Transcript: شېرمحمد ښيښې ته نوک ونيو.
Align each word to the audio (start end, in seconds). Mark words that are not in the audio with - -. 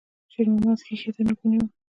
شېرمحمد 0.33 0.79
ښيښې 0.87 1.11
ته 1.15 1.21
نوک 1.27 1.39
ونيو. 1.41 1.63